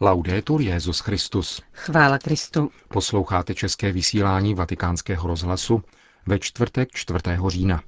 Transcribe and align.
Laudetur 0.00 0.60
Jezus 0.60 1.00
Christus. 1.00 1.62
Chvála 1.72 2.18
Kristu. 2.18 2.70
Posloucháte 2.88 3.54
české 3.54 3.92
vysílání 3.92 4.54
Vatikánského 4.54 5.28
rozhlasu 5.28 5.82
ve 6.26 6.38
čtvrtek 6.38 6.88
4. 6.92 7.18
října. 7.48 7.82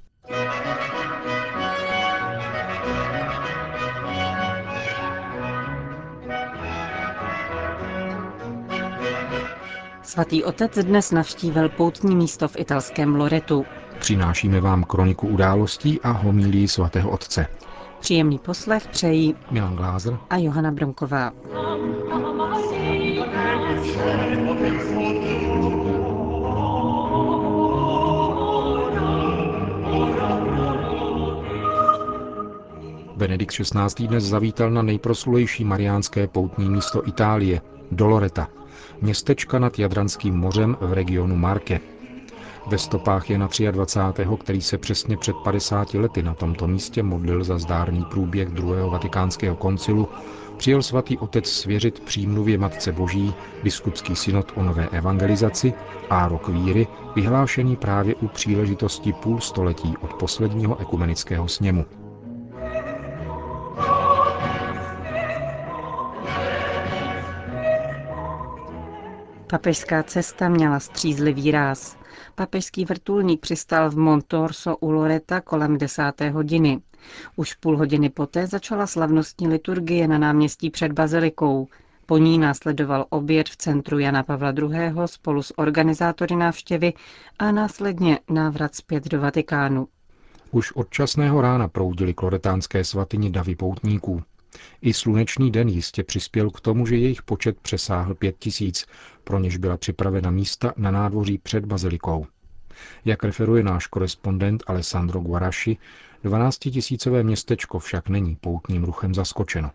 Svatý 10.03 10.43
otec 10.43 10.77
dnes 10.77 11.11
navštívil 11.11 11.69
poutní 11.69 12.15
místo 12.15 12.47
v 12.47 12.57
italském 12.57 13.15
Loretu. 13.15 13.65
Přinášíme 13.99 14.61
vám 14.61 14.83
kroniku 14.83 15.27
událostí 15.27 16.01
a 16.01 16.11
homílí 16.11 16.67
svatého 16.67 17.09
otce. 17.09 17.47
Příjemný 17.99 18.39
poslech 18.39 18.87
přejí 18.87 19.35
Milan 19.51 19.75
Glázer 19.75 20.17
a 20.29 20.37
Johana 20.37 20.71
Bronková. 20.71 21.31
Benedikt 33.17 33.51
XVI. 33.53 34.07
dnes 34.07 34.23
zavítal 34.23 34.71
na 34.71 34.81
nejproslulejší 34.81 35.63
mariánské 35.65 36.27
poutní 36.27 36.69
místo 36.69 37.07
Itálie, 37.07 37.61
Doloreta, 37.91 38.47
městečka 39.01 39.59
nad 39.59 39.79
Jadranským 39.79 40.35
mořem 40.35 40.77
v 40.81 40.93
regionu 40.93 41.35
Marke. 41.35 41.79
Ve 42.69 42.77
stopách 42.77 43.29
je 43.29 43.37
na 43.37 43.49
23., 43.71 44.27
který 44.39 44.61
se 44.61 44.77
přesně 44.77 45.17
před 45.17 45.35
50 45.43 45.93
lety 45.93 46.23
na 46.23 46.33
tomto 46.33 46.67
místě 46.67 47.03
modlil 47.03 47.43
za 47.43 47.57
zdárný 47.57 48.05
průběh 48.05 48.49
druhého 48.49 48.89
vatikánského 48.89 49.55
koncilu, 49.55 50.09
přijel 50.57 50.83
svatý 50.83 51.17
otec 51.17 51.49
svěřit 51.49 51.99
přímluvě 51.99 52.57
Matce 52.57 52.91
Boží 52.91 53.33
biskupský 53.63 54.15
synod 54.15 54.51
o 54.55 54.63
nové 54.63 54.89
evangelizaci 54.89 55.73
a 56.09 56.27
rok 56.27 56.47
víry, 56.47 56.87
vyhlášený 57.15 57.75
právě 57.75 58.15
u 58.15 58.27
příležitosti 58.27 59.13
půl 59.13 59.39
století 59.39 59.93
od 60.01 60.13
posledního 60.13 60.79
ekumenického 60.81 61.47
sněmu. 61.47 61.85
Papežská 69.49 70.03
cesta 70.03 70.49
měla 70.49 70.79
střízlivý 70.79 71.51
ráz. 71.51 71.97
Papežský 72.35 72.85
vrtulník 72.85 73.41
přistál 73.41 73.89
v 73.89 73.97
Montorso 73.97 74.77
u 74.77 74.91
Loreta 74.91 75.41
kolem 75.41 75.77
desáté 75.77 76.29
hodiny. 76.29 76.81
Už 77.35 77.53
půl 77.53 77.77
hodiny 77.77 78.09
poté 78.09 78.47
začala 78.47 78.87
slavnostní 78.87 79.47
liturgie 79.47 80.07
na 80.07 80.17
náměstí 80.17 80.69
před 80.69 80.91
bazilikou. 80.91 81.67
Po 82.05 82.17
ní 82.17 82.37
následoval 82.37 83.05
oběd 83.09 83.49
v 83.49 83.57
centru 83.57 83.99
Jana 83.99 84.23
Pavla 84.23 84.51
II. 84.51 84.93
spolu 85.05 85.43
s 85.43 85.57
organizátory 85.57 86.35
návštěvy 86.35 86.93
a 87.39 87.51
následně 87.51 88.19
návrat 88.29 88.75
zpět 88.75 89.07
do 89.07 89.21
Vatikánu. 89.21 89.87
Už 90.51 90.71
od 90.71 90.89
časného 90.89 91.41
rána 91.41 91.67
proudili 91.67 92.13
kloretánské 92.13 92.83
svatyni 92.83 93.29
davy 93.29 93.55
poutníků. 93.55 94.23
I 94.81 94.93
slunečný 94.93 95.51
den 95.51 95.69
jistě 95.69 96.03
přispěl 96.03 96.49
k 96.49 96.61
tomu, 96.61 96.85
že 96.85 96.95
jejich 96.97 97.23
počet 97.23 97.59
přesáhl 97.59 98.15
pět 98.15 98.35
tisíc, 98.39 98.85
pro 99.23 99.39
něž 99.39 99.57
byla 99.57 99.77
připravena 99.77 100.31
místa 100.31 100.73
na 100.77 100.91
nádvoří 100.91 101.37
před 101.37 101.65
bazilikou. 101.65 102.25
Jak 103.05 103.23
referuje 103.23 103.63
náš 103.63 103.87
korespondent 103.87 104.63
Alessandro 104.67 105.19
Guaraši, 105.19 105.77
12-tisícové 106.23 107.23
městečko 107.23 107.79
však 107.79 108.09
není 108.09 108.35
poutním 108.35 108.83
ruchem 108.83 109.15
zaskočeno. 109.15 109.71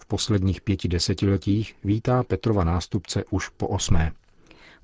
V 0.00 0.06
posledních 0.06 0.60
pěti 0.60 0.88
desetiletích 0.88 1.76
vítá 1.84 2.22
Petrova 2.22 2.64
nástupce 2.64 3.24
už 3.30 3.48
po 3.48 3.66
osmé. 3.68 4.12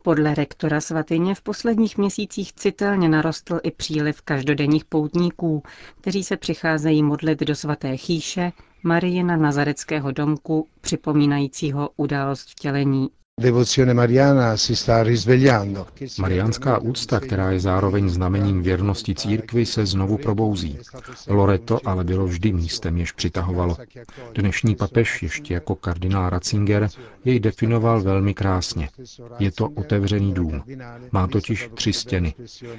Podle 0.02 0.34
rektora 0.34 0.80
svatyně 0.80 1.34
v 1.34 1.42
posledních 1.42 1.98
měsících 1.98 2.52
citelně 2.52 3.08
narostl 3.08 3.60
i 3.62 3.70
příliv 3.70 4.22
každodenních 4.22 4.84
poutníků, 4.84 5.62
kteří 6.00 6.24
se 6.24 6.36
přicházejí 6.36 7.02
modlit 7.02 7.40
do 7.40 7.54
svaté 7.54 7.96
chýše, 7.96 8.52
Marijina 8.86 9.36
Nazareckého 9.36 10.12
domku, 10.12 10.68
připomínajícího 10.80 11.90
událost 11.96 12.50
vtělení. 12.50 13.08
Mariánská 16.18 16.78
úcta, 16.78 17.20
která 17.20 17.50
je 17.50 17.60
zároveň 17.60 18.08
znamením 18.08 18.62
věrnosti 18.62 19.14
církvy, 19.14 19.66
se 19.66 19.86
znovu 19.86 20.18
probouzí. 20.18 20.78
Loreto 21.28 21.80
ale 21.84 22.04
bylo 22.04 22.26
vždy 22.26 22.52
místem, 22.52 22.96
jež 22.96 23.12
přitahovalo. 23.12 23.76
Dnešní 24.34 24.76
papež, 24.76 25.22
ještě 25.22 25.54
jako 25.54 25.74
kardinál 25.74 26.30
Ratzinger, 26.30 26.88
jej 27.24 27.40
definoval 27.40 28.02
velmi 28.02 28.34
krásně. 28.34 28.88
Je 29.38 29.50
to 29.50 29.68
otevřený 29.68 30.34
dům. 30.34 30.62
Má 31.12 31.26
totiž 31.26 31.70
tři 31.74 31.92
stěny. 31.92 32.34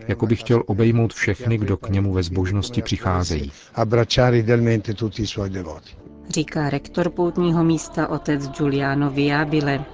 Jako 0.07 0.27
by 0.27 0.35
chtěl 0.35 0.63
obejmout 0.66 1.13
všechny, 1.13 1.57
kdo 1.57 1.77
k 1.77 1.89
němu 1.89 2.13
ve 2.13 2.23
zbožnosti 2.23 2.81
přicházejí. 2.81 3.51
Říká 6.29 6.69
rektor 6.69 7.09
poutního 7.09 7.63
místa 7.63 8.07
otec 8.07 8.47
Giuliano 8.47 9.09
Viabile. 9.11 9.85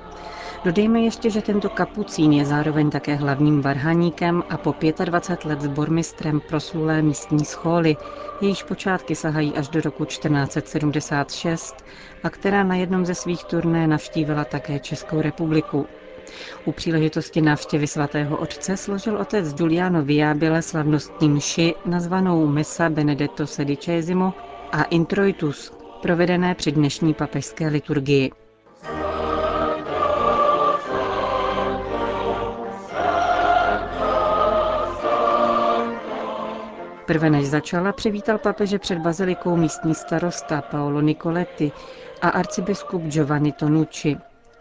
Dodejme 0.64 1.02
ještě, 1.02 1.30
že 1.30 1.42
tento 1.42 1.70
kapucín 1.70 2.32
je 2.34 2.46
zároveň 2.46 2.90
také 2.90 3.16
hlavním 3.16 3.62
varhaníkem 3.62 4.44
a 4.50 4.58
po 4.58 4.76
25 5.06 5.50
let 5.50 5.62
sbormistrem 5.62 6.42
proslulé 6.42 7.02
místní 7.02 7.46
scholy, 7.46 7.98
jejíž 8.42 8.64
počátky 8.64 9.16
sahají 9.16 9.56
až 9.56 9.70
do 9.70 9.82
roku 9.82 10.06
1476 10.06 11.76
a 12.24 12.30
která 12.30 12.64
na 12.64 12.76
jednom 12.76 13.06
ze 13.06 13.16
svých 13.16 13.46
turné 13.46 13.88
navštívila 13.88 14.46
také 14.46 14.80
Českou 14.80 15.22
republiku. 15.22 15.88
U 16.66 16.72
příležitosti 16.72 17.42
návštěvy 17.42 17.88
svatého 17.88 18.38
otce 18.38 18.78
složil 18.78 19.18
otec 19.18 19.54
Giuliano 19.54 20.04
Viabile 20.04 20.62
slavnostní 20.62 21.30
mši 21.30 21.76
nazvanou 21.86 22.48
Messa 22.48 22.90
Benedetto 22.90 23.48
Sedicesimo 23.48 24.34
a 24.72 24.84
Introitus, 24.84 25.72
provedené 26.02 26.56
při 26.56 26.72
dnešní 26.72 27.14
papežské 27.14 27.68
liturgii. 27.68 28.32
Prve 37.12 37.30
než 37.30 37.48
začala, 37.48 37.94
přivítal 37.94 38.38
papeže 38.38 38.80
před 38.80 39.00
bazilikou 39.00 39.58
místní 39.58 39.96
starosta 39.96 40.62
Paolo 40.72 41.02
Nicoletti 41.02 41.72
a 42.22 42.30
arcibiskup 42.30 43.02
Giovanni 43.04 43.52
Tonucci. 43.52 44.18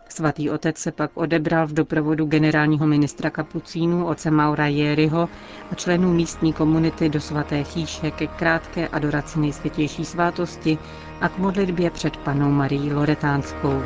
Svatý 0.09 0.51
otec 0.51 0.79
se 0.79 0.93
pak 0.93 1.11
odebral 1.15 1.67
v 1.67 1.73
doprovodu 1.73 2.25
generálního 2.27 2.87
ministra 2.87 3.31
kapucínů 3.31 4.07
oce 4.07 4.31
Maura 4.31 4.67
Jeriho 4.67 5.29
a 5.71 5.75
členů 5.75 6.13
místní 6.13 6.53
komunity 6.53 7.09
do 7.09 7.21
svaté 7.21 7.65
chýše 7.65 8.11
ke 8.11 8.27
krátké 8.27 8.89
adoraci 8.89 9.41
nejsvětější 9.41 10.05
svátosti 10.05 10.79
a 11.21 11.29
k 11.29 11.39
modlitbě 11.39 11.91
před 11.91 12.17
panou 12.17 12.51
Marií 12.51 12.93
Loretánskou. 12.93 13.83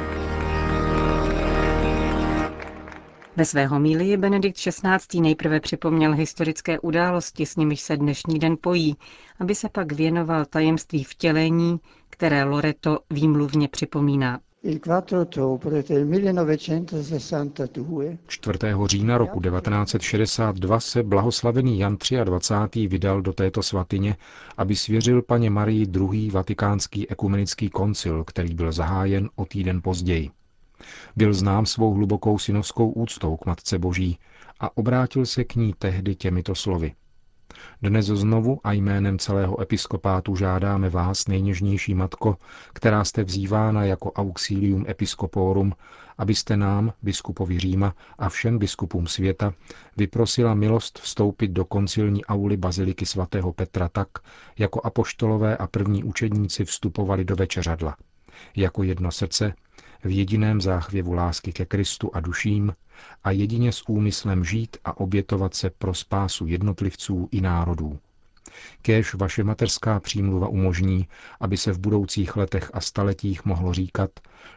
Ve 3.36 3.44
své 3.44 3.66
homílii 3.66 4.16
Benedikt 4.16 4.56
XVI. 4.58 5.20
nejprve 5.20 5.60
připomněl 5.60 6.14
historické 6.14 6.80
události, 6.80 7.46
s 7.46 7.56
nimiž 7.56 7.80
se 7.80 7.96
dnešní 7.96 8.38
den 8.38 8.56
pojí, 8.60 8.96
aby 9.40 9.54
se 9.54 9.68
pak 9.68 9.92
věnoval 9.92 10.44
tajemství 10.44 11.04
vtělení, 11.04 11.80
které 12.10 12.44
Loreto 12.44 12.98
výmluvně 13.10 13.68
připomíná. 13.68 14.40
4. 18.26 18.58
října 18.86 19.18
roku 19.18 19.40
1962 19.40 20.80
se 20.80 21.02
blahoslavený 21.02 21.78
Jan 21.78 21.96
23. 22.24 22.86
vydal 22.86 23.22
do 23.22 23.32
této 23.32 23.62
svatyně, 23.62 24.16
aby 24.56 24.76
svěřil 24.76 25.22
paně 25.22 25.50
Marii 25.50 25.86
druhý 25.86 26.30
vatikánský 26.30 27.10
ekumenický 27.10 27.70
koncil, 27.70 28.24
který 28.24 28.54
byl 28.54 28.72
zahájen 28.72 29.30
o 29.36 29.44
týden 29.44 29.82
později. 29.82 30.30
Byl 31.16 31.34
znám 31.34 31.66
svou 31.66 31.94
hlubokou 31.94 32.38
synovskou 32.38 32.90
úctou 32.90 33.36
k 33.36 33.46
Matce 33.46 33.78
Boží 33.78 34.18
a 34.60 34.76
obrátil 34.76 35.26
se 35.26 35.44
k 35.44 35.54
ní 35.54 35.74
tehdy 35.78 36.14
těmito 36.14 36.54
slovy. 36.54 36.94
Dnes 37.82 38.06
znovu 38.06 38.60
a 38.64 38.72
jménem 38.72 39.18
celého 39.18 39.60
episkopátu 39.60 40.36
žádáme 40.36 40.90
vás, 40.90 41.28
nejněžnější 41.28 41.94
matko, 41.94 42.36
která 42.72 43.04
jste 43.04 43.24
vzývána 43.24 43.84
jako 43.84 44.12
auxilium 44.12 44.84
episkoporum, 44.88 45.72
abyste 46.18 46.56
nám, 46.56 46.92
biskupovi 47.02 47.58
Říma 47.58 47.94
a 48.18 48.28
všem 48.28 48.58
biskupům 48.58 49.06
světa, 49.06 49.54
vyprosila 49.96 50.54
milost 50.54 50.98
vstoupit 50.98 51.48
do 51.48 51.64
koncilní 51.64 52.24
auly 52.24 52.56
baziliky 52.56 53.06
svatého 53.06 53.52
Petra 53.52 53.88
tak, 53.88 54.08
jako 54.58 54.80
apoštolové 54.84 55.56
a 55.56 55.66
první 55.66 56.04
učedníci 56.04 56.64
vstupovali 56.64 57.24
do 57.24 57.36
večeřadla. 57.36 57.96
Jako 58.56 58.82
jedno 58.82 59.10
srdce, 59.12 59.54
v 60.04 60.10
jediném 60.16 60.60
záchvěvu 60.60 61.12
lásky 61.12 61.52
ke 61.52 61.64
Kristu 61.64 62.10
a 62.14 62.20
duším 62.20 62.72
a 63.24 63.30
jedině 63.30 63.72
s 63.72 63.88
úmyslem 63.88 64.44
žít 64.44 64.76
a 64.84 64.96
obětovat 65.00 65.54
se 65.54 65.70
pro 65.70 65.94
spásu 65.94 66.46
jednotlivců 66.46 67.28
i 67.30 67.40
národů. 67.40 67.98
Kéž 68.82 69.14
vaše 69.14 69.44
mateřská 69.44 70.00
přímluva 70.00 70.48
umožní, 70.48 71.08
aby 71.40 71.56
se 71.56 71.72
v 71.72 71.78
budoucích 71.78 72.36
letech 72.36 72.70
a 72.74 72.80
staletích 72.80 73.44
mohlo 73.44 73.72
říkat, 73.74 74.10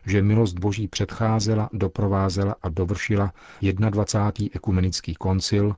že 0.06 0.22
milost 0.22 0.60
Boží 0.60 0.88
předcházela, 0.88 1.70
doprovázela 1.74 2.56
a 2.62 2.70
dovršila 2.70 3.34
21. 3.62 4.50
ekumenický 4.56 5.16
koncil 5.16 5.76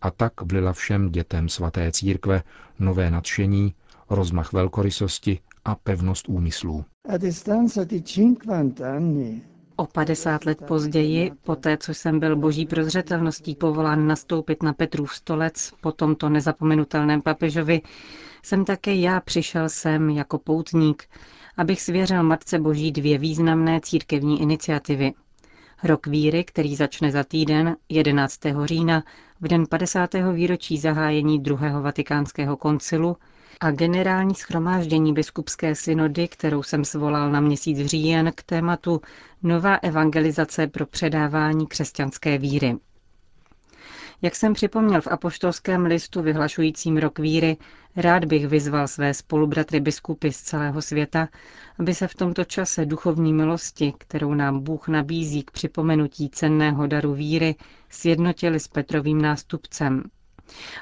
a 0.00 0.10
tak 0.10 0.32
vlila 0.42 0.72
všem 0.72 1.10
dětem 1.12 1.48
svaté 1.48 1.92
církve 1.92 2.42
nové 2.78 3.10
nadšení, 3.10 3.74
rozmach 4.10 4.52
velkorysosti 4.52 5.38
a 5.64 5.74
pevnost 5.74 6.28
úmyslů. 6.28 6.84
O 9.76 9.86
50 9.86 10.44
let 10.44 10.58
později, 10.66 11.32
poté 11.44 11.76
co 11.76 11.94
jsem 11.94 12.20
byl 12.20 12.36
boží 12.36 12.66
prozřetelností 12.66 13.54
povolán 13.54 14.06
nastoupit 14.06 14.62
na 14.62 14.72
Petrův 14.72 15.14
stolec 15.14 15.72
po 15.80 15.92
tomto 15.92 16.28
nezapomenutelném 16.28 17.22
papežovi, 17.22 17.80
jsem 18.42 18.64
také 18.64 18.94
já 18.94 19.20
přišel 19.20 19.68
sem 19.68 20.10
jako 20.10 20.38
poutník, 20.38 21.04
abych 21.56 21.82
svěřil 21.82 22.22
Matce 22.22 22.58
Boží 22.58 22.92
dvě 22.92 23.18
významné 23.18 23.80
církevní 23.80 24.42
iniciativy. 24.42 25.12
Rok 25.84 26.06
víry, 26.06 26.44
který 26.44 26.76
začne 26.76 27.10
za 27.10 27.24
týden, 27.24 27.76
11. 27.88 28.40
října, 28.64 29.02
v 29.40 29.48
den 29.48 29.66
50. 29.66 30.10
výročí 30.32 30.78
zahájení 30.78 31.38
druhého 31.38 31.82
vatikánského 31.82 32.56
koncilu 32.56 33.16
a 33.62 33.70
generální 33.70 34.34
schromáždění 34.34 35.12
biskupské 35.12 35.74
synody, 35.74 36.28
kterou 36.28 36.62
jsem 36.62 36.84
svolal 36.84 37.30
na 37.30 37.40
měsíc 37.40 37.78
říjen 37.78 38.32
k 38.34 38.42
tématu 38.42 39.00
Nová 39.42 39.74
evangelizace 39.74 40.66
pro 40.66 40.86
předávání 40.86 41.66
křesťanské 41.66 42.38
víry. 42.38 42.76
Jak 44.22 44.36
jsem 44.36 44.52
připomněl 44.54 45.00
v 45.00 45.06
apoštolském 45.06 45.84
listu 45.84 46.22
vyhlašujícím 46.22 46.96
rok 46.96 47.18
víry, 47.18 47.56
rád 47.96 48.24
bych 48.24 48.46
vyzval 48.46 48.88
své 48.88 49.14
spolubratry 49.14 49.80
biskupy 49.80 50.32
z 50.32 50.42
celého 50.42 50.82
světa, 50.82 51.28
aby 51.78 51.94
se 51.94 52.08
v 52.08 52.14
tomto 52.14 52.44
čase 52.44 52.86
duchovní 52.86 53.32
milosti, 53.32 53.92
kterou 53.98 54.34
nám 54.34 54.60
Bůh 54.60 54.88
nabízí 54.88 55.42
k 55.42 55.50
připomenutí 55.50 56.30
cenného 56.30 56.86
daru 56.86 57.14
víry, 57.14 57.54
sjednotili 57.90 58.60
s 58.60 58.68
Petrovým 58.68 59.22
nástupcem. 59.22 60.02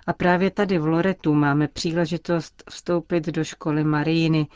A 0.06 0.12
právě 0.12 0.50
tady 0.50 0.78
v 0.78 0.86
Loretu 0.86 1.34
máme 1.34 1.68
příležitost 1.68 2.62
vstoupit 2.70 3.26
do 3.26 3.44
školy 3.44 3.84
Marijiny, 3.84 4.46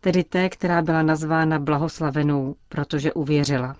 tedy 0.00 0.24
té, 0.24 0.48
která 0.48 0.82
byla 0.82 1.02
nazvána 1.02 1.58
blahoslavenou, 1.58 2.54
protože 2.68 3.12
uvěřila. 3.12 3.76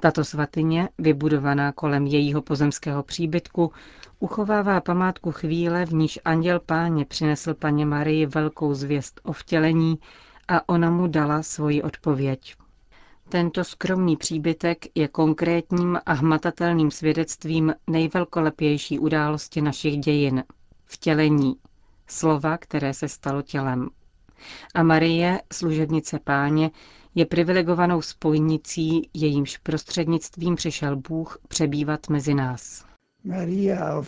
Tato 0.00 0.24
svatyně, 0.24 0.88
vybudovaná 0.98 1.72
kolem 1.72 2.06
jejího 2.06 2.42
pozemského 2.42 3.02
příbytku, 3.02 3.72
uchovává 4.18 4.80
památku 4.80 5.32
chvíle, 5.32 5.86
v 5.86 5.92
níž 5.92 6.18
anděl 6.24 6.60
páně 6.60 7.04
přinesl 7.04 7.54
paně 7.54 7.86
Marii 7.86 8.26
velkou 8.26 8.74
zvěst 8.74 9.20
o 9.24 9.32
vtělení 9.32 9.98
a 10.48 10.68
ona 10.68 10.90
mu 10.90 11.06
dala 11.06 11.42
svoji 11.42 11.82
odpověď. 11.82 12.54
Tento 13.30 13.64
skromný 13.64 14.16
příbytek 14.16 14.78
je 14.94 15.08
konkrétním 15.08 15.98
a 16.06 16.12
hmatatelným 16.12 16.90
svědectvím 16.90 17.74
nejvelkolepější 17.90 18.98
události 18.98 19.60
našich 19.60 19.96
dějin– 19.98 20.44
vtělení, 20.84 21.56
slova, 22.06 22.58
které 22.58 22.94
se 22.94 23.08
stalo 23.08 23.42
tělem. 23.42 23.88
A 24.74 24.82
Marie, 24.82 25.40
služebnice 25.52 26.18
páně, 26.24 26.70
je 27.14 27.26
privilegovanou 27.26 28.02
spojnicí, 28.02 29.10
jejímž 29.14 29.56
prostřednictvím 29.56 30.54
přišel 30.54 30.96
Bůh 30.96 31.38
přebývat 31.48 32.08
mezi 32.08 32.34
nás. 32.34 32.84
Maria 33.24 34.00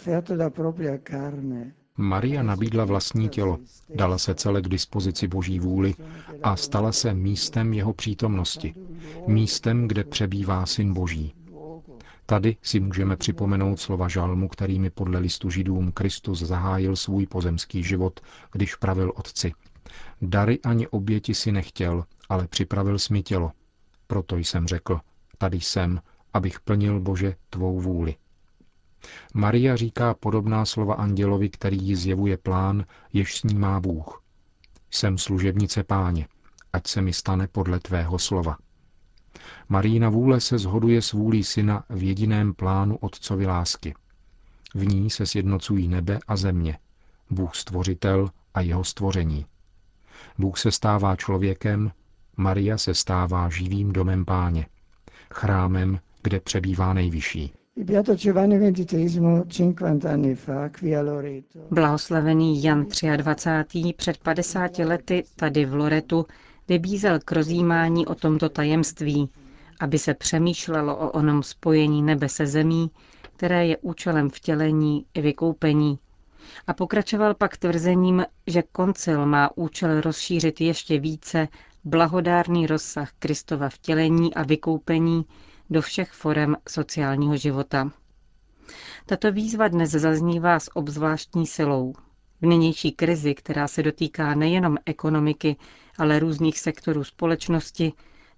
nabídla 2.43 2.85
vlastní 2.85 3.29
tělo, 3.29 3.59
dala 3.95 4.19
se 4.19 4.35
celé 4.35 4.63
k 4.63 4.69
dispozici 4.69 5.29
Boží 5.29 5.61
vůli 5.61 5.95
a 6.43 6.57
stala 6.57 6.93
se 6.93 7.15
místem 7.15 7.73
jeho 7.73 7.93
přítomnosti, 7.93 8.75
místem, 9.27 9.89
kde 9.89 10.05
přebývá 10.05 10.67
Syn 10.67 10.95
Boží. 10.95 11.35
Tady 12.27 12.57
si 12.63 12.81
můžeme 12.81 13.17
připomenout 13.17 13.81
slova 13.81 14.09
žalmu, 14.09 14.49
kterými 14.49 14.91
podle 14.91 15.19
listu 15.19 15.51
židům 15.51 15.93
Kristus 15.93 16.39
zahájil 16.39 16.97
svůj 16.97 17.27
pozemský 17.27 17.83
život, 17.83 18.21
když 18.53 18.75
pravil 18.75 19.13
otci. 19.17 19.53
Dary 20.23 20.61
ani 20.65 20.89
oběti 20.89 21.35
si 21.35 21.53
nechtěl, 21.53 22.05
ale 22.29 22.49
připravil 22.49 22.99
jsi 22.99 23.13
mi 23.13 23.23
tělo. 23.23 23.53
Proto 24.07 24.37
jsem 24.37 24.67
řekl, 24.67 25.01
tady 25.39 25.61
jsem, 25.61 26.01
abych 26.35 26.61
plnil 26.61 27.01
Bože 27.01 27.35
tvou 27.51 27.81
vůli. 27.81 28.15
Maria 29.35 29.77
říká 29.77 30.15
podobná 30.15 30.65
slova 30.65 30.95
andělovi, 30.95 31.49
který 31.49 31.79
jí 31.83 31.97
zjevuje 31.97 32.37
plán, 32.37 32.85
jež 33.13 33.37
s 33.37 33.43
ní 33.43 33.55
má 33.55 33.81
Bůh. 33.81 34.23
Jsem 34.91 35.19
služebnice 35.19 35.83
páně, 35.85 36.29
ať 36.73 36.87
se 36.87 37.03
mi 37.03 37.13
stane 37.13 37.49
podle 37.53 37.81
tvého 37.81 38.19
slova. 38.19 38.57
Marína 39.69 40.09
vůle 40.09 40.41
se 40.41 40.59
zhoduje 40.59 41.03
s 41.03 41.13
vůlí 41.13 41.45
syna 41.45 41.85
v 41.89 42.03
jediném 42.03 42.55
plánu 42.55 42.97
otcovi 42.97 43.47
lásky. 43.47 43.95
V 44.75 44.87
ní 44.87 45.11
se 45.11 45.27
sjednocují 45.27 45.89
nebe 45.89 46.19
a 46.29 46.37
země, 46.37 46.79
Bůh 47.31 47.55
stvořitel 47.55 48.31
a 48.55 48.61
jeho 48.61 48.85
stvoření. 48.85 49.47
Bůh 50.39 50.59
se 50.59 50.71
stává 50.71 51.17
člověkem, 51.17 51.93
Maria 52.37 52.79
se 52.79 52.95
stává 52.95 53.49
živým 53.49 53.93
domem 53.93 54.25
páně, 54.25 54.67
chrámem, 55.35 56.01
kde 56.23 56.41
přebývá 56.41 56.93
nejvyšší. 56.93 57.53
Blahoslavený 61.71 62.63
Jan 62.63 62.87
23. 63.17 63.95
před 63.97 64.19
50 64.19 64.79
lety 64.79 65.25
tady 65.37 65.65
v 65.65 65.75
Loretu 65.75 66.27
vybízel 66.69 67.19
k 67.25 67.33
rozjímání 67.33 68.07
o 68.07 68.15
tomto 68.15 68.49
tajemství, 68.49 69.29
aby 69.81 69.99
se 69.99 70.15
přemýšlelo 70.15 70.97
o 70.97 71.11
onom 71.11 71.43
spojení 71.43 72.03
nebe 72.03 72.29
se 72.29 72.47
zemí, 72.47 72.91
které 73.37 73.67
je 73.67 73.77
účelem 73.77 74.31
vtělení 74.31 75.07
i 75.15 75.21
vykoupení. 75.21 75.99
A 76.67 76.75
pokračoval 76.75 77.35
pak 77.35 77.57
tvrzením, 77.57 78.25
že 78.47 78.63
koncil 78.73 79.27
má 79.27 79.51
účel 79.57 80.01
rozšířit 80.01 80.61
ještě 80.61 81.01
více 81.01 81.49
blahodárný 81.85 82.67
rozsah 82.67 83.11
Kristova 83.19 83.69
vtělení 83.69 84.35
a 84.35 84.43
vykoupení 84.43 85.25
do 85.73 85.83
všech 85.83 86.13
forem 86.13 86.57
sociálního 86.69 87.37
života. 87.37 87.91
Tato 89.07 89.33
výzva 89.33 89.69
dnes 89.69 89.91
zaznívá 89.91 90.61
s 90.61 90.77
obzvláštní 90.77 91.47
silou. 91.47 91.95
V 92.41 92.47
nynější 92.47 92.93
krizi, 92.93 93.35
která 93.35 93.69
se 93.69 93.83
dotýká 93.83 94.35
nejenom 94.35 94.77
ekonomiky, 94.87 95.57
ale 95.99 96.19
různých 96.19 96.59
sektorů 96.59 97.05
společnosti, 97.05 97.93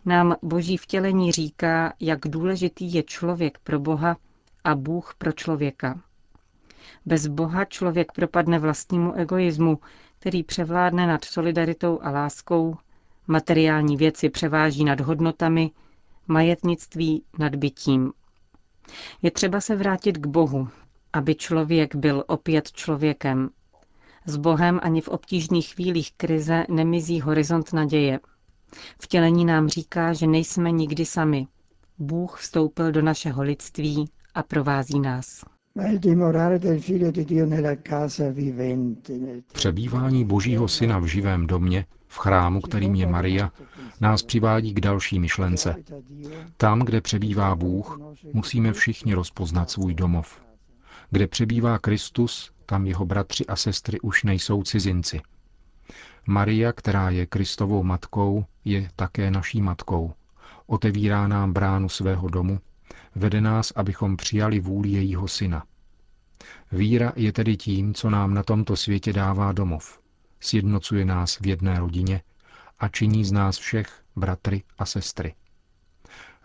nám 0.05 0.37
boží 0.43 0.77
vtělení 0.77 1.33
říká, 1.33 1.93
jak 2.01 2.21
důležitý 2.29 2.95
je 2.95 3.03
člověk 3.03 3.59
pro 3.59 3.81
Boha 3.81 4.17
a 4.65 4.75
Bůh 4.75 5.15
pro 5.19 5.33
člověka. 5.33 6.01
Bez 7.07 7.27
Boha 7.27 7.65
člověk 7.65 8.13
propadne 8.13 8.59
vlastnímu 8.59 9.13
egoismu, 9.13 9.79
který 10.19 10.43
převládne 10.43 11.07
nad 11.07 11.25
solidaritou 11.25 11.99
a 12.03 12.11
láskou, 12.11 12.77
materiální 13.27 13.97
věci 13.97 14.29
převáží 14.29 14.85
nad 14.85 15.01
hodnotami, 15.01 15.71
majetnictví 16.29 17.25
nad 17.39 17.55
bytím. 17.55 18.13
Je 19.23 19.31
třeba 19.31 19.61
se 19.61 19.77
vrátit 19.77 20.19
k 20.19 20.27
Bohu, 20.27 20.69
aby 21.13 21.35
člověk 21.35 21.95
byl 21.95 22.25
opět 22.27 22.73
člověkem. 22.73 23.51
S 24.27 24.37
Bohem 24.37 24.81
ani 24.83 25.01
v 25.01 25.09
obtížných 25.09 25.75
chvílích 25.75 26.13
krize 26.17 26.65
nemizí 26.69 27.21
horizont 27.21 27.73
naděje. 27.73 28.21
Vtělení 29.01 29.45
nám 29.45 29.69
říká, 29.69 30.13
že 30.13 30.27
nejsme 30.27 30.71
nikdy 30.71 31.07
sami. 31.07 31.47
Bůh 31.99 32.41
vstoupil 32.41 32.93
do 32.93 33.03
našeho 33.03 33.43
lidství 33.43 34.11
a 34.35 34.43
provází 34.43 35.01
nás. 35.01 35.45
Přebývání 39.53 40.25
Božího 40.25 40.69
Syna 40.69 40.99
v 40.99 41.05
živém 41.05 41.47
domě, 41.47 41.87
v 42.07 42.19
chrámu, 42.19 42.61
kterým 42.61 42.95
je 42.95 43.07
Maria, 43.07 43.53
nás 44.01 44.23
přivádí 44.23 44.75
k 44.75 44.81
další 44.81 45.21
myšlence. 45.21 45.77
Tam, 46.57 46.81
kde 46.81 47.01
přebývá 47.01 47.55
Bůh, 47.55 48.01
musíme 48.33 48.73
všichni 48.73 49.15
rozpoznat 49.15 49.71
svůj 49.71 49.95
domov. 49.95 50.43
Kde 51.11 51.27
přebývá 51.27 51.79
Kristus, 51.79 52.53
tam 52.67 52.87
jeho 52.87 53.07
bratři 53.07 53.47
a 53.47 53.57
sestry 53.57 54.01
už 54.01 54.25
nejsou 54.25 54.63
cizinci. 54.63 55.21
Maria, 56.27 56.73
která 56.73 57.11
je 57.11 57.27
Kristovou 57.27 57.83
matkou, 57.83 58.45
je 58.65 58.89
také 58.97 59.31
naší 59.31 59.63
matkou. 59.63 60.13
Otevírá 60.67 61.29
nám 61.29 61.53
bránu 61.53 61.89
svého 61.89 62.29
domu, 62.29 62.59
vede 63.15 63.41
nás, 63.41 63.73
abychom 63.77 64.17
přijali 64.17 64.61
vůli 64.61 64.89
jejího 64.89 65.29
syna. 65.29 65.65
Víra 66.73 67.13
je 67.17 67.33
tedy 67.33 67.57
tím, 67.57 67.95
co 67.95 68.11
nám 68.11 68.35
na 68.35 68.43
tomto 68.43 68.77
světě 68.77 69.13
dává 69.13 69.53
domov. 69.53 70.01
Sjednocuje 70.41 71.05
nás 71.05 71.39
v 71.41 71.47
jedné 71.47 71.79
rodině 71.79 72.23
a 72.79 72.89
činí 72.89 73.25
z 73.25 73.33
nás 73.33 73.59
všech 73.59 74.03
bratry 74.17 74.63
a 74.79 74.87
sestry. 74.87 75.35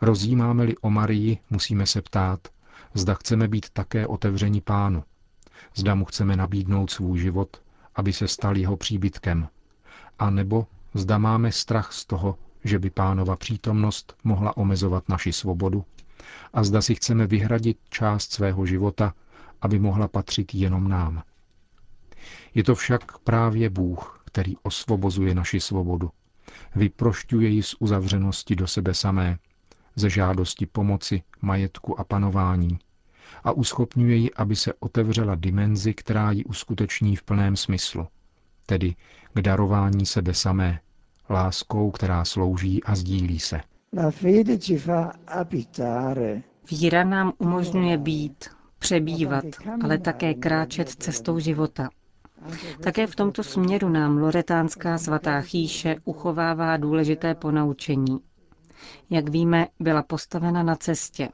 Rozjímáme-li 0.01 0.77
o 0.77 0.89
Marii, 0.89 1.37
musíme 1.49 1.85
se 1.85 2.01
ptát, 2.01 2.47
zda 2.93 3.13
chceme 3.13 3.47
být 3.47 3.69
také 3.69 4.07
otevřeni 4.07 4.61
pánu, 4.61 5.03
zda 5.75 5.95
mu 5.95 6.05
chceme 6.05 6.35
nabídnout 6.35 6.91
svůj 6.91 7.19
život 7.19 7.61
aby 7.99 8.13
se 8.13 8.27
stal 8.27 8.57
jeho 8.57 8.77
příbytkem, 8.77 9.47
a 10.19 10.29
nebo 10.29 10.67
zda 10.93 11.17
máme 11.17 11.51
strach 11.51 11.93
z 11.93 12.05
toho, 12.05 12.37
že 12.63 12.79
by 12.79 12.89
pánova 12.89 13.35
přítomnost 13.35 14.15
mohla 14.23 14.57
omezovat 14.57 15.09
naši 15.09 15.33
svobodu 15.33 15.85
a 16.53 16.63
zda 16.63 16.81
si 16.81 16.95
chceme 16.95 17.27
vyhradit 17.27 17.77
část 17.89 18.31
svého 18.31 18.65
života, 18.65 19.13
aby 19.61 19.79
mohla 19.79 20.07
patřit 20.07 20.55
jenom 20.55 20.89
nám. 20.89 21.23
Je 22.55 22.63
to 22.63 22.75
však 22.75 23.17
právě 23.17 23.69
Bůh, 23.69 24.21
který 24.25 24.57
osvobozuje 24.63 25.35
naši 25.35 25.59
svobodu. 25.59 26.09
Vyprošťuje 26.75 27.49
ji 27.49 27.63
z 27.63 27.75
uzavřenosti 27.79 28.55
do 28.55 28.67
sebe 28.67 28.93
samé, 28.93 29.37
ze 29.95 30.09
žádosti 30.09 30.65
pomoci, 30.65 31.23
majetku 31.41 31.99
a 31.99 32.03
panování 32.03 32.79
a 33.43 33.51
uschopňuje 33.51 34.15
ji, 34.15 34.31
aby 34.33 34.55
se 34.55 34.73
otevřela 34.79 35.35
dimenzi, 35.35 35.93
která 35.93 36.31
ji 36.31 36.45
uskuteční 36.45 37.15
v 37.15 37.23
plném 37.23 37.55
smyslu, 37.55 38.07
tedy 38.65 38.95
k 39.33 39.41
darování 39.41 40.05
sebe 40.05 40.33
samé, 40.33 40.79
láskou, 41.29 41.91
která 41.91 42.25
slouží 42.25 42.83
a 42.83 42.95
sdílí 42.95 43.39
se. 43.39 43.61
Víra 46.71 47.03
nám 47.03 47.33
umožňuje 47.37 47.97
být, 47.97 48.45
přebývat, 48.79 49.45
ale 49.83 49.97
také 49.97 50.33
kráčet 50.33 50.89
cestou 50.89 51.39
života. 51.39 51.89
Také 52.83 53.07
v 53.07 53.15
tomto 53.15 53.43
směru 53.43 53.89
nám 53.89 54.17
loretánská 54.17 54.97
svatá 54.97 55.41
chýše 55.41 55.95
uchovává 56.05 56.77
důležité 56.77 57.35
ponaučení. 57.35 58.19
Jak 59.09 59.29
víme, 59.29 59.67
byla 59.79 60.03
postavena 60.03 60.63
na 60.63 60.75
cestě. 60.75 61.29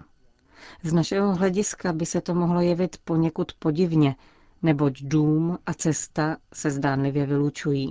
Z 0.84 0.94
našeho 0.94 1.36
hlediska 1.36 1.94
by 1.94 2.06
se 2.06 2.22
to 2.22 2.36
mohlo 2.36 2.62
jevit 2.62 2.98
poněkud 3.04 3.52
podivně, 3.60 4.16
neboť 4.62 5.02
dům 5.04 5.58
a 5.66 5.74
cesta 5.74 6.38
se 6.54 6.72
zdánlivě 6.72 7.26
vylučují. 7.26 7.90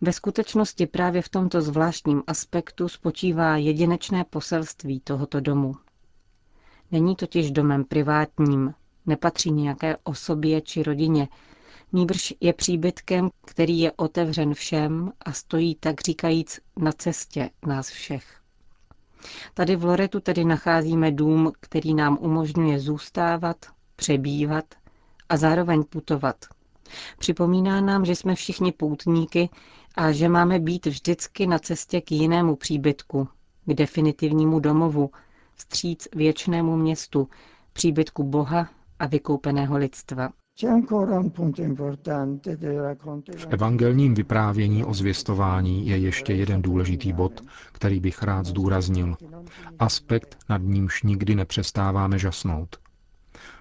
Ve 0.00 0.12
skutečnosti 0.12 0.86
právě 0.86 1.22
v 1.22 1.28
tomto 1.28 1.60
zvláštním 1.62 2.22
aspektu 2.26 2.88
spočívá 2.88 3.56
jedinečné 3.56 4.24
poselství 4.24 5.00
tohoto 5.00 5.40
domu. 5.40 5.76
Není 6.90 7.16
totiž 7.16 7.50
domem 7.50 7.84
privátním, 7.84 8.74
nepatří 9.06 9.50
nějaké 9.52 9.96
osobě 10.04 10.60
či 10.60 10.82
rodině, 10.82 11.28
nýbrž 11.92 12.34
je 12.40 12.52
příbytkem, 12.52 13.30
který 13.46 13.78
je 13.80 13.92
otevřen 13.92 14.54
všem 14.54 15.12
a 15.24 15.32
stojí 15.32 15.74
tak 15.74 16.00
říkajíc 16.00 16.60
na 16.76 16.92
cestě 16.92 17.50
nás 17.66 17.88
všech. 17.88 18.40
Tady 19.54 19.76
v 19.76 19.84
Loretu 19.84 20.20
tedy 20.20 20.44
nacházíme 20.44 21.10
dům, 21.12 21.52
který 21.60 21.94
nám 21.94 22.18
umožňuje 22.20 22.80
zůstávat, 22.80 23.56
přebývat 23.96 24.64
a 25.28 25.36
zároveň 25.36 25.84
putovat. 25.84 26.36
Připomíná 27.18 27.80
nám, 27.80 28.04
že 28.04 28.16
jsme 28.16 28.34
všichni 28.34 28.72
poutníky 28.72 29.48
a 29.94 30.12
že 30.12 30.28
máme 30.28 30.58
být 30.58 30.86
vždycky 30.86 31.46
na 31.46 31.58
cestě 31.58 32.00
k 32.00 32.12
jinému 32.12 32.56
příbytku, 32.56 33.28
k 33.66 33.74
definitivnímu 33.74 34.60
domovu, 34.60 35.10
vstříc 35.54 36.08
věčnému 36.16 36.76
městu, 36.76 37.28
příbytku 37.72 38.24
Boha 38.24 38.68
a 38.98 39.06
vykoupeného 39.06 39.76
lidstva. 39.76 40.28
V 43.36 43.46
evangelním 43.50 44.14
vyprávění 44.14 44.84
o 44.84 44.94
zvěstování 44.94 45.86
je 45.86 45.96
ještě 45.98 46.32
jeden 46.32 46.62
důležitý 46.62 47.12
bod, 47.12 47.40
který 47.72 48.00
bych 48.00 48.22
rád 48.22 48.46
zdůraznil. 48.46 49.16
Aspekt, 49.78 50.38
nad 50.48 50.62
nímž 50.62 51.02
nikdy 51.02 51.34
nepřestáváme 51.34 52.18
žasnout. 52.18 52.76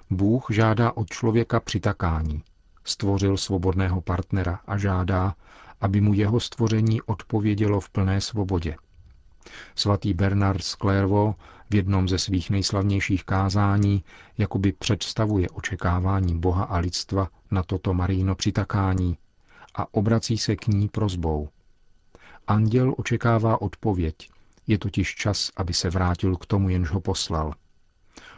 Bůh 0.10 0.46
žádá 0.50 0.92
od 0.92 1.10
člověka 1.10 1.60
přitakání. 1.60 2.42
Stvořil 2.84 3.38
svobodného 3.38 4.02
partnera 4.02 4.60
a 4.68 4.78
žádá, 4.78 5.36
aby 5.82 6.02
mu 6.02 6.13
jeho 6.13 6.40
stvoření 6.40 7.02
odpovědělo 7.02 7.80
v 7.80 7.90
plné 7.90 8.22
svobodě. 8.22 8.75
Svatý 9.75 10.13
Bernard 10.13 10.63
z 10.63 10.75
v 11.70 11.75
jednom 11.75 12.10
ze 12.10 12.20
svých 12.20 12.50
nejslavnějších 12.50 13.24
kázání 13.24 14.04
jakoby 14.38 14.72
představuje 14.72 15.50
očekávání 15.50 16.40
Boha 16.40 16.63
a 16.63 16.78
lidstva 16.78 17.30
na 17.52 17.63
toto 17.63 17.94
maríno 17.94 18.36
přitakání 18.36 19.18
a 19.75 19.94
obrací 19.94 20.38
se 20.38 20.56
k 20.56 20.68
ní 20.68 20.90
prozbou. 20.90 21.50
Anděl 22.48 22.94
očekává 22.98 23.62
odpověď, 23.62 24.30
je 24.68 24.78
totiž 24.78 25.16
čas, 25.16 25.52
aby 25.56 25.74
se 25.74 25.90
vrátil 25.90 26.36
k 26.36 26.46
tomu, 26.46 26.70
jenž 26.70 26.90
ho 26.90 27.02
poslal. 27.02 27.54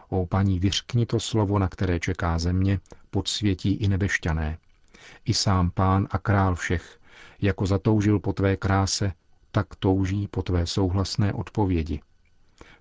O 0.09 0.25
paní, 0.25 0.59
vyřkni 0.59 1.05
to 1.05 1.19
slovo, 1.19 1.59
na 1.59 1.67
které 1.67 1.99
čeká 1.99 2.39
země, 2.39 2.79
podsvětí 3.09 3.73
i 3.73 3.87
nebešťané. 3.87 4.57
I 5.25 5.33
sám 5.33 5.71
pán 5.71 6.07
a 6.11 6.17
král 6.17 6.55
všech, 6.55 6.99
jako 7.41 7.65
zatoužil 7.65 8.19
po 8.19 8.33
tvé 8.33 8.57
kráse, 8.57 9.13
tak 9.51 9.75
touží 9.75 10.27
po 10.27 10.41
tvé 10.41 10.65
souhlasné 10.65 11.33
odpovědi. 11.33 12.01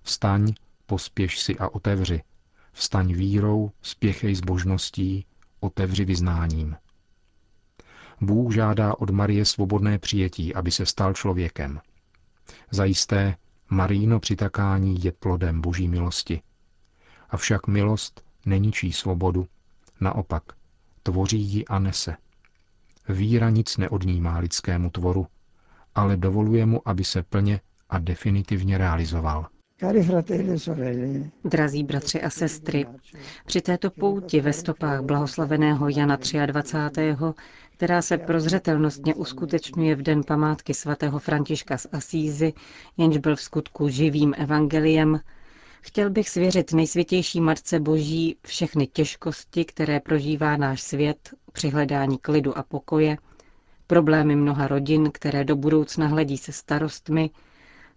Vstaň, 0.01 0.53
pospěš 0.85 1.39
si 1.39 1.57
a 1.57 1.69
otevři. 1.69 2.21
Vstaň 2.73 3.13
vírou, 3.13 3.71
spěchej 3.81 4.35
s 4.35 4.41
božností, 4.41 5.25
otevři 5.59 6.05
vyznáním. 6.05 6.75
Bůh 8.21 8.53
žádá 8.53 8.95
od 8.99 9.09
Marie 9.09 9.45
svobodné 9.45 9.99
přijetí, 9.99 10.55
aby 10.55 10.71
se 10.71 10.85
stal 10.85 11.13
člověkem. 11.13 11.81
Zajisté, 12.71 13.35
Maríno 13.69 14.19
přitakání 14.19 15.03
je 15.03 15.11
plodem 15.11 15.61
boží 15.61 15.87
milosti. 15.87 16.41
Avšak 17.29 17.67
milost 17.67 18.23
neničí 18.45 18.91
svobodu, 18.91 19.47
naopak, 20.01 20.43
tvoří 21.03 21.41
ji 21.41 21.65
a 21.65 21.79
nese. 21.79 22.15
Víra 23.09 23.49
nic 23.49 23.77
neodnímá 23.77 24.37
lidskému 24.37 24.89
tvoru, 24.89 25.27
ale 25.95 26.17
dovoluje 26.17 26.65
mu, 26.65 26.87
aby 26.87 27.03
se 27.03 27.23
plně 27.23 27.59
a 27.89 27.99
definitivně 27.99 28.77
realizoval. 28.77 29.47
E 29.81 31.29
Drazí 31.43 31.83
bratři 31.83 32.21
a 32.21 32.29
sestry, 32.29 32.85
při 33.45 33.61
této 33.61 33.91
pouti 33.91 34.41
ve 34.41 34.53
stopách 34.53 35.01
blahoslaveného 35.01 35.89
Jana 35.89 36.17
23., 36.45 37.15
která 37.73 38.01
se 38.01 38.17
prozřetelnostně 38.17 39.15
uskutečňuje 39.15 39.95
v 39.95 40.01
den 40.01 40.23
památky 40.23 40.73
svatého 40.73 41.19
Františka 41.19 41.77
z 41.77 41.87
Asízy, 41.91 42.53
jenž 42.97 43.17
byl 43.17 43.35
v 43.35 43.41
skutku 43.41 43.87
živým 43.87 44.33
evangeliem, 44.37 45.19
chtěl 45.85 46.09
bych 46.09 46.29
svěřit 46.29 46.73
nejsvětější 46.73 47.41
Matce 47.41 47.79
Boží 47.79 48.37
všechny 48.45 48.87
těžkosti, 48.87 49.65
které 49.65 49.99
prožívá 49.99 50.57
náš 50.57 50.81
svět 50.81 51.29
při 51.51 51.69
hledání 51.69 52.17
klidu 52.17 52.57
a 52.57 52.63
pokoje, 52.63 53.17
problémy 53.87 54.35
mnoha 54.35 54.67
rodin, 54.67 55.11
které 55.11 55.43
do 55.43 55.55
budoucna 55.55 56.07
hledí 56.07 56.37
se 56.37 56.51
starostmi, 56.51 57.29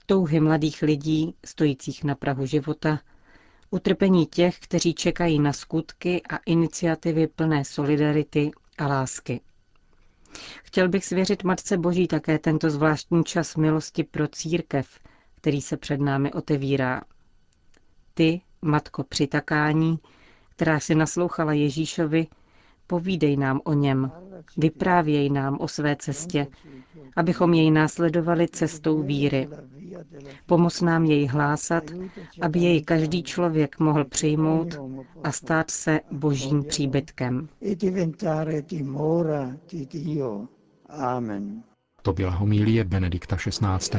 touhy 0.07 0.41
mladých 0.41 0.83
lidí, 0.83 1.35
stojících 1.45 2.05
na 2.05 2.15
Prahu 2.15 2.47
života, 2.47 3.01
utrpení 3.71 4.27
těch, 4.27 4.59
kteří 4.59 4.95
čekají 4.95 5.39
na 5.39 5.53
skutky 5.53 6.23
a 6.31 6.37
iniciativy 6.37 7.27
plné 7.27 7.65
solidarity 7.65 8.51
a 8.79 8.87
lásky. 8.87 9.41
Chtěl 10.65 10.89
bych 10.89 11.05
svěřit 11.05 11.45
Matce 11.45 11.79
Boží 11.79 12.07
také 12.07 12.39
tento 12.39 12.71
zvláštní 12.71 13.25
čas 13.25 13.57
milosti 13.57 14.05
pro 14.05 14.29
církev, 14.29 14.99
který 15.41 15.61
se 15.61 15.77
před 15.77 16.01
námi 16.01 16.33
otevírá. 16.33 17.03
Ty, 18.19 18.41
Matko 18.63 19.05
přitakání, 19.05 19.99
která 20.49 20.81
si 20.81 20.95
naslouchala 20.95 21.53
Ježíšovi, 21.53 22.27
povídej 22.87 23.37
nám 23.37 23.61
o 23.65 23.73
něm, 23.73 24.13
vyprávěj 24.57 25.31
nám 25.31 25.57
o 25.61 25.69
své 25.69 25.97
cestě, 25.97 26.47
abychom 27.17 27.55
jej 27.55 27.71
následovali 27.71 28.49
cestou 28.49 29.03
víry. 29.03 29.49
Pomoz 30.47 30.81
nám 30.81 31.05
jej 31.05 31.27
hlásat, 31.27 31.85
aby 32.41 32.59
jej 32.59 32.83
každý 32.83 33.23
člověk 33.23 33.79
mohl 33.79 34.05
přijmout 34.05 34.69
a 35.25 35.33
stát 35.33 35.71
se 35.71 36.01
božím 36.11 36.65
příbytkem. 36.65 37.49
Amen. 40.89 41.63
To 42.03 42.13
byla 42.13 42.31
homílie 42.31 42.85
Benedikta 42.85 43.37
XVI. 43.37 43.99